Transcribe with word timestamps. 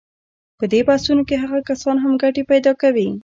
په 0.57 0.65
دې 0.71 0.81
بحثونو 0.89 1.21
کې 1.29 1.35
هغه 1.43 1.59
کسان 1.69 1.95
هم 2.03 2.13
ګټې 2.23 2.43
پیدا 2.51 2.71
کوي. 2.81 3.07